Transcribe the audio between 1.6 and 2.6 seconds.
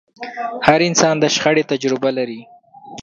تجربه لري.